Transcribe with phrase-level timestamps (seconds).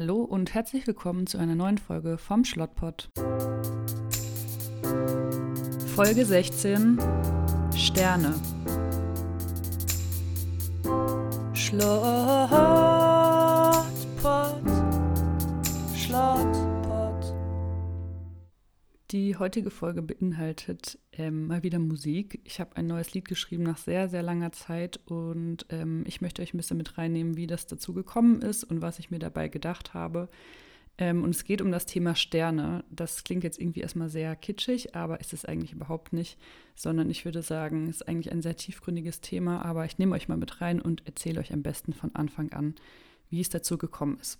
[0.00, 3.10] Hallo und herzlich willkommen zu einer neuen Folge vom Schlottpot.
[5.94, 6.98] Folge 16
[7.76, 8.34] Sterne.
[11.52, 12.89] Schlottpot,
[19.10, 22.40] Die heutige Folge beinhaltet ähm, mal wieder Musik.
[22.44, 26.42] Ich habe ein neues Lied geschrieben nach sehr, sehr langer Zeit und ähm, ich möchte
[26.42, 29.48] euch ein bisschen mit reinnehmen, wie das dazu gekommen ist und was ich mir dabei
[29.48, 30.28] gedacht habe.
[30.96, 32.84] Ähm, und es geht um das Thema Sterne.
[32.88, 36.38] Das klingt jetzt irgendwie erstmal sehr kitschig, aber ist es eigentlich überhaupt nicht,
[36.76, 40.28] sondern ich würde sagen, es ist eigentlich ein sehr tiefgründiges Thema, aber ich nehme euch
[40.28, 42.76] mal mit rein und erzähle euch am besten von Anfang an,
[43.28, 44.38] wie es dazu gekommen ist.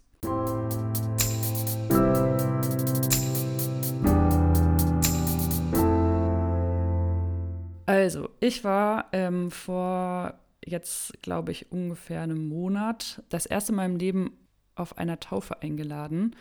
[7.90, 13.96] Also, ich war ähm, vor jetzt, glaube ich, ungefähr einem Monat das erste Mal im
[13.96, 14.30] Leben
[14.76, 16.36] auf einer Taufe eingeladen.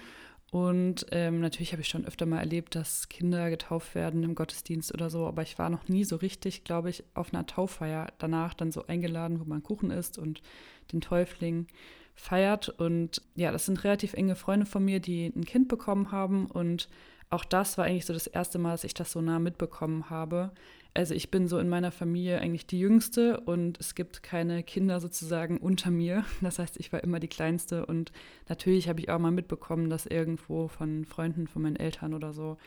[0.52, 4.94] Und ähm, natürlich habe ich schon öfter mal erlebt, dass Kinder getauft werden im Gottesdienst
[4.94, 8.54] oder so, aber ich war noch nie so richtig, glaube ich, auf einer Tauffeier danach
[8.54, 10.44] dann so eingeladen, wo man Kuchen isst und
[10.92, 11.66] den Täufling
[12.14, 12.70] feiert.
[12.70, 16.46] Und ja, das sind relativ enge Freunde von mir, die ein Kind bekommen haben.
[16.46, 16.90] Und
[17.30, 20.52] auch das war eigentlich so das erste Mal, dass ich das so nah mitbekommen habe.
[20.96, 25.00] Also ich bin so in meiner Familie eigentlich die Jüngste und es gibt keine Kinder
[25.00, 26.26] sozusagen unter mir.
[26.42, 28.12] Das heißt, ich war immer die Kleinste und
[28.48, 32.58] natürlich habe ich auch mal mitbekommen, dass irgendwo von Freunden von meinen Eltern oder so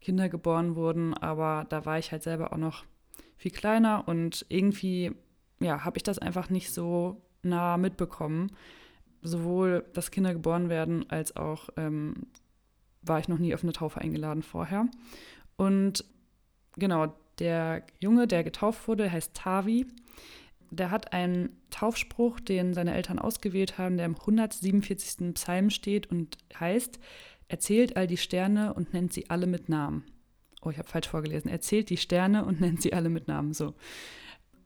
[0.00, 2.84] Kinder geboren wurden, aber da war ich halt selber auch noch
[3.36, 5.12] viel kleiner und irgendwie,
[5.60, 8.52] ja, habe ich das einfach nicht so nah mitbekommen.
[9.22, 12.26] Sowohl, dass Kinder geboren werden, als auch ähm,
[13.02, 14.86] war ich noch nie auf eine Taufe eingeladen vorher.
[15.56, 16.04] Und
[16.76, 19.86] genau, der Junge, der getauft wurde, heißt Tavi.
[20.70, 25.34] Der hat einen Taufspruch, den seine Eltern ausgewählt haben, der im 147.
[25.34, 26.98] Psalm steht und heißt,
[27.48, 30.04] erzählt all die Sterne und nennt sie alle mit Namen.
[30.60, 31.50] Oh, ich habe falsch vorgelesen.
[31.50, 33.54] Erzählt die Sterne und nennt sie alle mit Namen.
[33.54, 33.74] So.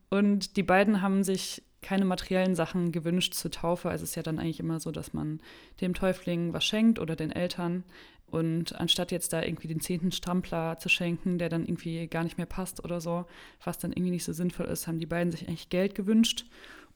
[0.09, 3.89] Und die beiden haben sich keine materiellen Sachen gewünscht zur Taufe.
[3.89, 5.39] Also es ist ja dann eigentlich immer so, dass man
[5.81, 7.83] dem Täufling was schenkt oder den Eltern.
[8.25, 12.37] Und anstatt jetzt da irgendwie den zehnten Strampler zu schenken, der dann irgendwie gar nicht
[12.37, 13.25] mehr passt oder so,
[13.63, 16.45] was dann irgendwie nicht so sinnvoll ist, haben die beiden sich eigentlich Geld gewünscht.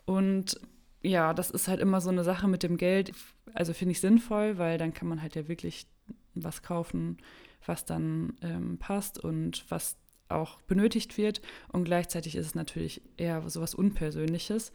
[0.05, 0.59] Und
[1.03, 3.11] ja, das ist halt immer so eine Sache mit dem Geld.
[3.53, 5.85] Also finde ich sinnvoll, weil dann kann man halt ja wirklich
[6.33, 7.17] was kaufen,
[7.65, 9.97] was dann ähm, passt und was
[10.29, 11.41] auch benötigt wird.
[11.71, 14.71] Und gleichzeitig ist es natürlich eher so was Unpersönliches.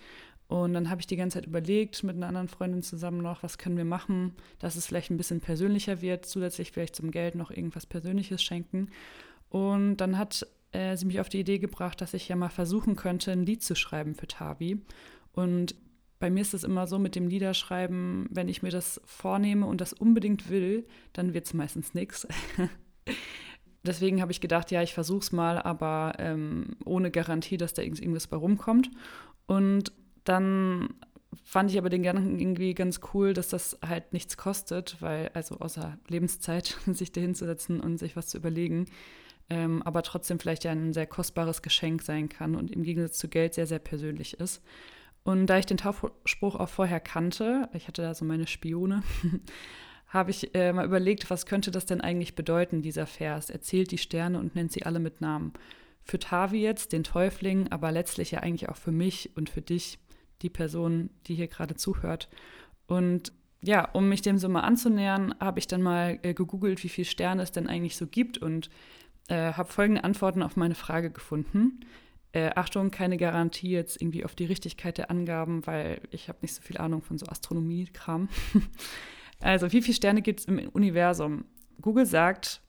[0.48, 3.56] Und dann habe ich die ganze Zeit überlegt, mit einer anderen Freundin zusammen noch, was
[3.56, 7.50] können wir machen, dass es vielleicht ein bisschen persönlicher wird, zusätzlich vielleicht zum Geld noch
[7.50, 8.90] irgendwas Persönliches schenken.
[9.48, 12.96] Und dann hat äh, sie mich auf die Idee gebracht, dass ich ja mal versuchen
[12.96, 14.80] könnte, ein Lied zu schreiben für Tavi.
[15.32, 15.74] Und
[16.19, 19.80] bei mir ist es immer so mit dem Liederschreiben, wenn ich mir das vornehme und
[19.80, 22.28] das unbedingt will, dann wird es meistens nichts.
[23.84, 27.82] Deswegen habe ich gedacht, ja, ich versuche es mal, aber ähm, ohne Garantie, dass da
[27.82, 28.91] irgendwas bei rumkommt.
[29.47, 29.93] Und
[30.25, 30.94] dann
[31.44, 35.59] fand ich aber den Gedanken irgendwie ganz cool, dass das halt nichts kostet, weil, also
[35.59, 38.87] außer Lebenszeit, sich da hinzusetzen und sich was zu überlegen,
[39.50, 43.28] ähm, aber trotzdem vielleicht ja ein sehr kostbares Geschenk sein kann und im Gegensatz zu
[43.28, 44.62] Geld sehr, sehr persönlich ist.
[45.25, 49.03] Und da ich den Taufspruch auch vorher kannte, ich hatte da so meine Spione,
[50.12, 53.48] habe ich äh, mal überlegt, was könnte das denn eigentlich bedeuten, dieser Vers?
[53.48, 55.54] Erzählt die Sterne und nennt sie alle mit Namen.
[56.04, 59.98] Für Tavi jetzt, den Täufling, aber letztlich ja eigentlich auch für mich und für dich
[60.42, 62.28] die Person, die hier gerade zuhört.
[62.86, 66.88] Und ja, um mich dem so mal anzunähern, habe ich dann mal äh, gegoogelt, wie
[66.90, 68.68] viele Sterne es denn eigentlich so gibt und
[69.28, 71.80] äh, habe folgende Antworten auf meine Frage gefunden.
[72.32, 76.54] Äh, Achtung, keine Garantie jetzt irgendwie auf die Richtigkeit der Angaben, weil ich habe nicht
[76.54, 78.28] so viel Ahnung von so Astronomie-Kram.
[79.42, 81.44] also, wie viele Sterne gibt es im Universum?
[81.80, 82.62] Google sagt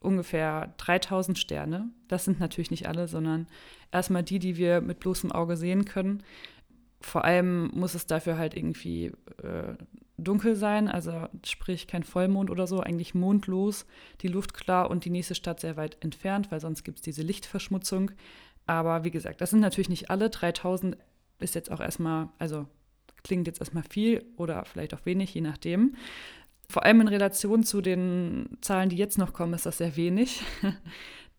[0.00, 1.90] ungefähr 3000 Sterne.
[2.06, 3.48] Das sind natürlich nicht alle, sondern
[3.90, 6.22] erstmal die, die wir mit bloßem Auge sehen können
[7.00, 9.12] vor allem muss es dafür halt irgendwie
[9.42, 9.74] äh,
[10.16, 13.86] dunkel sein, also sprich kein Vollmond oder so, eigentlich mondlos,
[14.20, 17.22] die Luft klar und die nächste Stadt sehr weit entfernt, weil sonst gibt es diese
[17.22, 18.10] Lichtverschmutzung.
[18.66, 20.28] Aber wie gesagt, das sind natürlich nicht alle.
[20.28, 20.96] 3000
[21.38, 22.66] ist jetzt auch erstmal, also
[23.28, 25.94] klingt jetzt erstmal viel oder vielleicht auch wenig, je nachdem.
[26.70, 30.42] Vor allem in Relation zu den Zahlen, die jetzt noch kommen, ist das sehr wenig.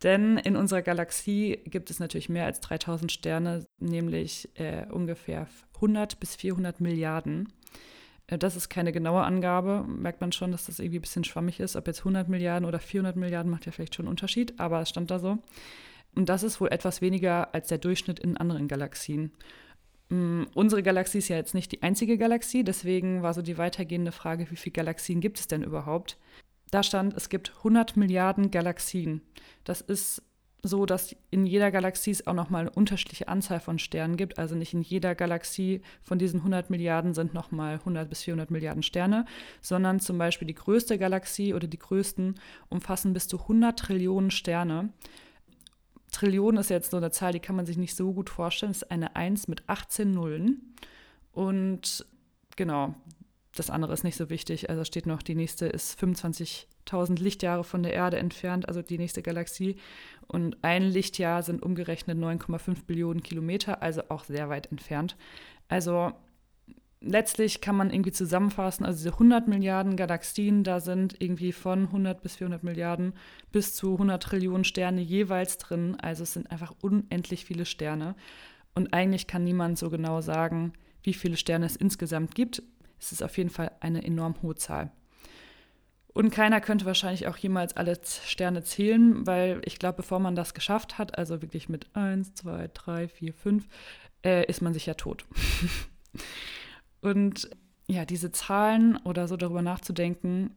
[0.04, 6.20] Denn in unserer Galaxie gibt es natürlich mehr als 3000 Sterne, nämlich äh, ungefähr 100
[6.20, 7.52] bis 400 Milliarden.
[8.28, 9.84] Äh, das ist keine genaue Angabe.
[9.88, 11.76] Merkt man schon, dass das irgendwie ein bisschen schwammig ist.
[11.76, 14.90] Ob jetzt 100 Milliarden oder 400 Milliarden macht ja vielleicht schon einen Unterschied, aber es
[14.90, 15.40] stand da so.
[16.16, 19.32] Und das ist wohl etwas weniger als der Durchschnitt in anderen Galaxien.
[20.60, 24.52] Unsere Galaxie ist ja jetzt nicht die einzige Galaxie, deswegen war so die weitergehende Frage,
[24.52, 26.18] wie viele Galaxien gibt es denn überhaupt?
[26.70, 29.22] Da stand, es gibt 100 Milliarden Galaxien.
[29.64, 30.22] Das ist
[30.62, 34.38] so, dass in jeder Galaxie es auch nochmal eine unterschiedliche Anzahl von Sternen gibt.
[34.38, 38.84] Also nicht in jeder Galaxie von diesen 100 Milliarden sind nochmal 100 bis 400 Milliarden
[38.84, 39.24] Sterne,
[39.62, 42.36] sondern zum Beispiel die größte Galaxie oder die größten
[42.68, 44.90] umfassen bis zu 100 Trillionen Sterne.
[46.20, 48.72] Trillionen ist jetzt so eine Zahl, die kann man sich nicht so gut vorstellen.
[48.72, 50.76] Es ist eine 1 mit 18 Nullen.
[51.32, 52.06] Und
[52.58, 52.94] genau,
[53.56, 54.70] das andere ist nicht so wichtig.
[54.70, 59.22] Also steht noch, die nächste ist 25.000 Lichtjahre von der Erde entfernt, also die nächste
[59.22, 59.78] Galaxie.
[60.28, 65.16] Und ein Lichtjahr sind umgerechnet 9,5 Billionen Kilometer, also auch sehr weit entfernt.
[65.70, 66.12] Also
[67.02, 72.22] letztlich kann man irgendwie zusammenfassen, also diese 100 Milliarden Galaxien, da sind irgendwie von 100
[72.22, 73.14] bis 400 Milliarden
[73.52, 75.98] bis zu 100 Trillionen Sterne jeweils drin.
[76.02, 78.16] Also es sind einfach unendlich viele Sterne.
[78.76, 80.74] Und eigentlich kann niemand so genau sagen,
[81.04, 82.62] wie viele Sterne es insgesamt gibt.
[83.00, 84.92] Es ist auf jeden Fall eine enorm hohe Zahl.
[86.14, 90.54] Und keiner könnte wahrscheinlich auch jemals alle Sterne zählen, weil ich glaube, bevor man das
[90.54, 93.68] geschafft hat, also wirklich mit 1, 2, 3, 4, 5,
[94.26, 95.26] äh, ist man sicher tot.
[97.02, 97.50] Und
[97.88, 100.52] ja, diese Zahlen oder so darüber nachzudenken,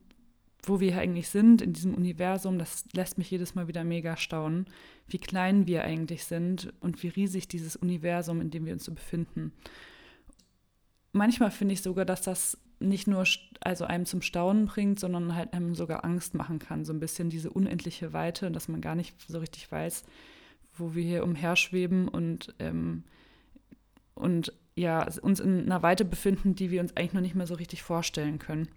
[0.64, 4.66] wo wir eigentlich sind in diesem Universum, das lässt mich jedes Mal wieder mega staunen,
[5.08, 8.92] wie klein wir eigentlich sind und wie riesig dieses Universum, in dem wir uns so
[8.92, 9.52] befinden.
[11.12, 13.24] Manchmal finde ich sogar, dass das nicht nur
[13.60, 17.30] also einem zum Staunen bringt, sondern halt einem sogar Angst machen kann, so ein bisschen
[17.30, 20.04] diese unendliche Weite, dass man gar nicht so richtig weiß,
[20.76, 23.04] wo wir hier umherschweben und ähm,
[24.14, 27.54] und ja, uns in einer Weite befinden, die wir uns eigentlich noch nicht mehr so
[27.54, 28.68] richtig vorstellen können.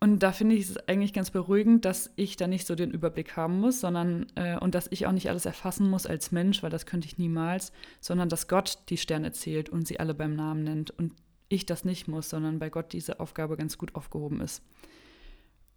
[0.00, 3.36] Und da finde ich es eigentlich ganz beruhigend, dass ich da nicht so den Überblick
[3.36, 6.70] haben muss, sondern äh, und dass ich auch nicht alles erfassen muss als Mensch, weil
[6.70, 10.62] das könnte ich niemals, sondern dass Gott die Sterne zählt und sie alle beim Namen
[10.62, 11.14] nennt und
[11.48, 14.62] ich das nicht muss, sondern bei Gott diese Aufgabe ganz gut aufgehoben ist.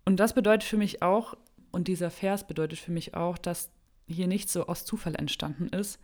[0.05, 1.35] Und das bedeutet für mich auch,
[1.71, 3.71] und dieser Vers bedeutet für mich auch, dass
[4.07, 5.99] hier nicht so aus Zufall entstanden ist,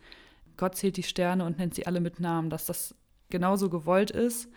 [0.58, 2.94] Gott zählt die Sterne und nennt sie alle mit Namen, dass das
[3.30, 4.48] genauso gewollt ist.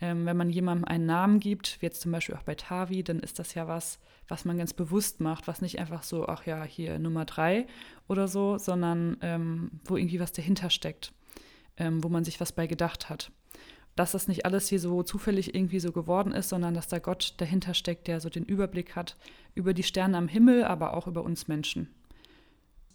[0.00, 3.20] Ähm, wenn man jemandem einen Namen gibt, wie jetzt zum Beispiel auch bei Tavi, dann
[3.20, 6.64] ist das ja was, was man ganz bewusst macht, was nicht einfach so, ach ja,
[6.64, 7.66] hier Nummer drei
[8.08, 11.12] oder so, sondern ähm, wo irgendwie was dahinter steckt,
[11.76, 13.30] ähm, wo man sich was bei gedacht hat.
[13.94, 17.34] Dass das nicht alles hier so zufällig irgendwie so geworden ist, sondern dass da Gott
[17.36, 19.16] dahinter steckt, der so den Überblick hat
[19.54, 21.88] über die Sterne am Himmel, aber auch über uns Menschen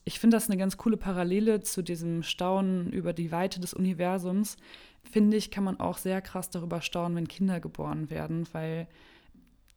[0.06, 4.56] ich finde das eine ganz coole Parallele zu diesem Staunen über die Weite des Universums.
[5.04, 8.88] Finde ich, kann man auch sehr krass darüber staunen, wenn Kinder geboren werden, weil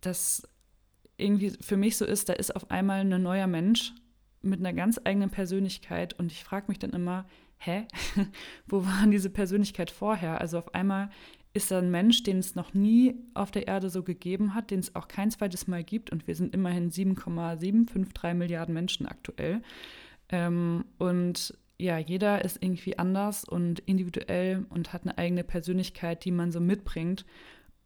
[0.03, 0.47] das
[1.17, 3.95] irgendwie für mich so ist, da ist auf einmal ein neuer Mensch
[4.43, 7.27] mit einer ganz eigenen Persönlichkeit und ich frage mich dann immer,
[7.57, 7.87] hä,
[8.67, 10.41] wo war diese Persönlichkeit vorher?
[10.41, 11.11] Also auf einmal
[11.55, 14.81] ist da ein Mensch, den es noch nie auf der Erde so gegeben hat, den
[14.81, 19.63] es auch kein zweites Mal gibt und wir sind immerhin 7,753 Milliarden Menschen aktuell.
[20.31, 26.33] Ähm, und ja, jeder ist irgendwie anders und individuell und hat eine eigene Persönlichkeit, die
[26.33, 27.25] man so mitbringt,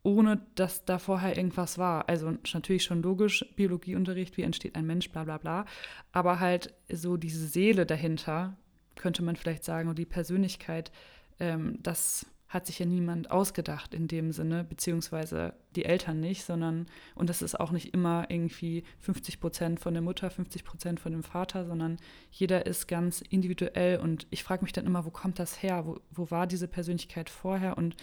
[0.03, 2.09] ohne dass da vorher irgendwas war.
[2.09, 5.67] Also natürlich schon logisch, Biologieunterricht, wie entsteht ein Mensch, bla bla bla.
[6.11, 8.57] Aber halt so diese Seele dahinter,
[8.97, 10.91] könnte man vielleicht sagen, und die Persönlichkeit,
[11.39, 16.87] ähm, das hat sich ja niemand ausgedacht in dem Sinne, beziehungsweise die Eltern nicht, sondern,
[17.15, 21.13] und das ist auch nicht immer irgendwie 50 Prozent von der Mutter, 50 Prozent von
[21.13, 21.97] dem Vater, sondern
[22.31, 25.87] jeder ist ganz individuell und ich frage mich dann immer, wo kommt das her?
[25.87, 27.79] Wo, wo war diese Persönlichkeit vorher?
[27.79, 27.97] Und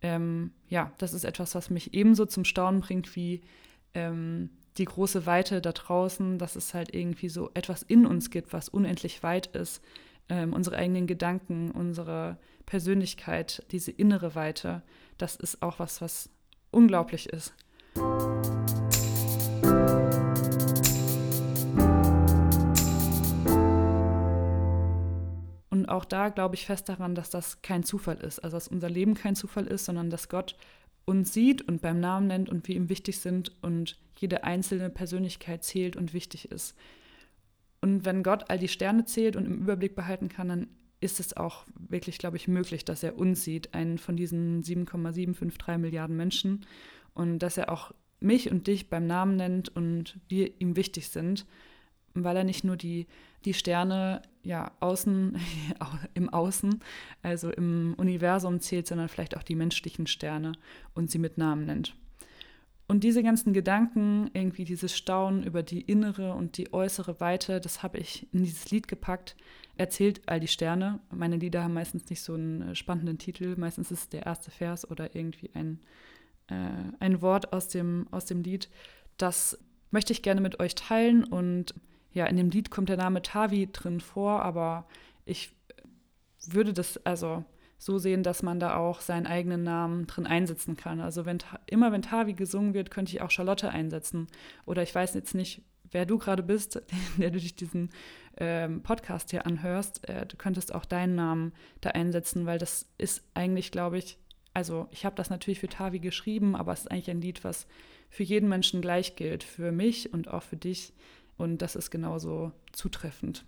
[0.00, 3.42] ähm, ja, das ist etwas, was mich ebenso zum Staunen bringt wie
[3.92, 8.54] ähm, die große Weite da draußen, dass es halt irgendwie so etwas in uns gibt,
[8.54, 9.82] was unendlich weit ist.
[10.30, 12.38] Ähm, unsere eigenen Gedanken, unsere
[12.72, 14.80] Persönlichkeit, diese innere Weite,
[15.18, 16.30] das ist auch was, was
[16.70, 17.52] unglaublich ist.
[25.68, 28.38] Und auch da glaube ich fest daran, dass das kein Zufall ist.
[28.38, 30.56] Also dass unser Leben kein Zufall ist, sondern dass Gott
[31.04, 35.62] uns sieht und beim Namen nennt und wir ihm wichtig sind und jede einzelne Persönlichkeit
[35.62, 36.74] zählt und wichtig ist.
[37.82, 40.68] Und wenn Gott all die Sterne zählt und im Überblick behalten kann, dann
[41.02, 45.78] ist es auch wirklich, glaube ich, möglich, dass er uns sieht, einen von diesen 7,753
[45.78, 46.64] Milliarden Menschen
[47.14, 51.44] und dass er auch mich und dich beim Namen nennt und wir ihm wichtig sind,
[52.14, 53.06] weil er nicht nur die,
[53.44, 55.36] die Sterne ja außen,
[56.14, 56.80] im Außen,
[57.22, 60.52] also im Universum zählt, sondern vielleicht auch die menschlichen Sterne
[60.94, 61.96] und sie mit Namen nennt.
[62.92, 67.82] Und diese ganzen Gedanken, irgendwie dieses Staunen über die innere und die äußere Weite, das
[67.82, 69.34] habe ich in dieses Lied gepackt.
[69.78, 71.00] Erzählt all die Sterne.
[71.10, 73.56] Meine Lieder haben meistens nicht so einen äh, spannenden Titel.
[73.56, 75.80] Meistens ist es der erste Vers oder irgendwie ein,
[76.48, 78.68] äh, ein Wort aus dem, aus dem Lied.
[79.16, 79.58] Das
[79.90, 81.24] möchte ich gerne mit euch teilen.
[81.24, 81.74] Und
[82.12, 84.86] ja, in dem Lied kommt der Name Tavi drin vor, aber
[85.24, 85.50] ich
[86.46, 87.42] würde das, also
[87.82, 91.00] so sehen, dass man da auch seinen eigenen Namen drin einsetzen kann.
[91.00, 94.28] Also wenn immer wenn Tavi gesungen wird, könnte ich auch Charlotte einsetzen.
[94.66, 96.80] Oder ich weiß jetzt nicht, wer du gerade bist,
[97.18, 97.90] der du dich diesen
[98.36, 103.24] ähm, Podcast hier anhörst, äh, du könntest auch deinen Namen da einsetzen, weil das ist
[103.34, 104.16] eigentlich, glaube ich,
[104.54, 107.66] also ich habe das natürlich für Tavi geschrieben, aber es ist eigentlich ein Lied, was
[108.10, 110.92] für jeden Menschen gleich gilt, für mich und auch für dich.
[111.36, 113.44] Und das ist genauso zutreffend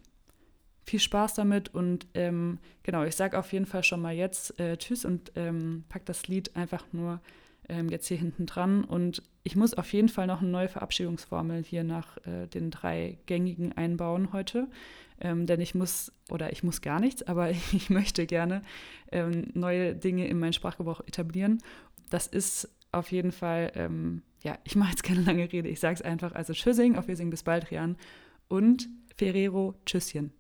[0.84, 4.76] viel Spaß damit und ähm, genau, ich sage auf jeden Fall schon mal jetzt äh,
[4.76, 7.20] Tschüss und ähm, pack das Lied einfach nur
[7.68, 8.84] ähm, jetzt hier hinten dran.
[8.84, 13.18] Und ich muss auf jeden Fall noch eine neue Verabschiedungsformel hier nach äh, den drei
[13.26, 14.68] gängigen einbauen heute.
[15.20, 18.62] Ähm, denn ich muss, oder ich muss gar nichts, aber ich möchte gerne
[19.12, 21.62] ähm, neue Dinge in meinen Sprachgebrauch etablieren.
[22.10, 25.94] Das ist auf jeden Fall, ähm, ja, ich mache jetzt keine lange Rede, ich sage
[25.94, 26.32] es einfach.
[26.32, 27.96] Also Tschüssing, auf Wirsing, bis bald, Rian.
[28.48, 30.32] Und Ferrero, Tschüsschen.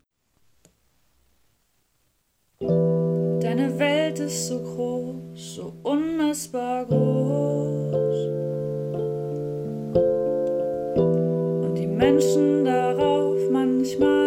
[2.60, 8.26] Deine Welt ist so groß, so unmessbar groß.
[11.64, 14.23] Und die Menschen darauf manchmal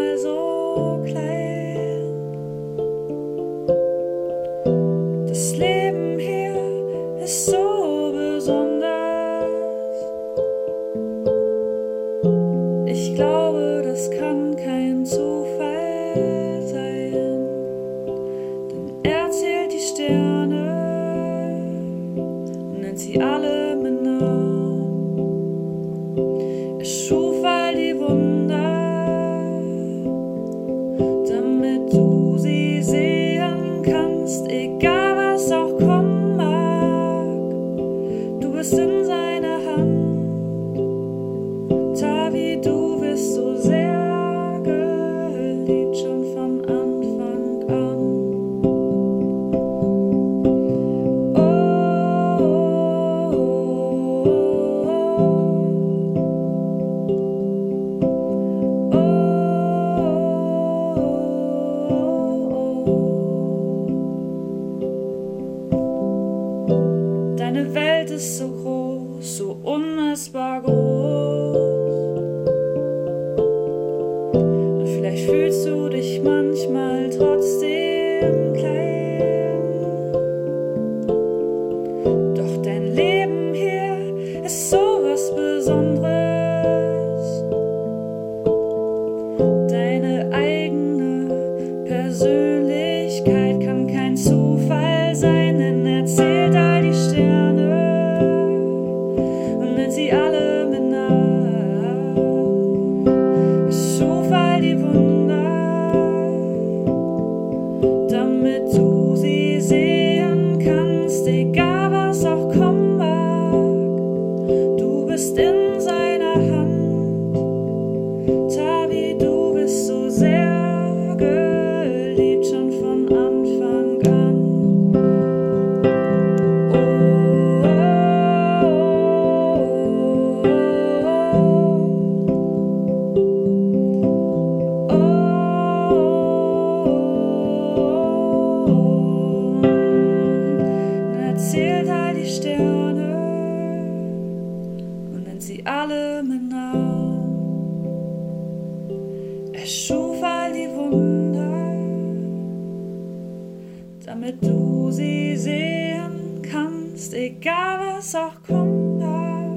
[154.20, 159.52] damit du sie sehen kannst, egal was auch mag.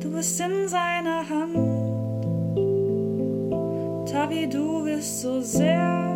[0.00, 1.56] Du bist in seiner Hand,
[4.10, 6.11] Tabi, du bist so sehr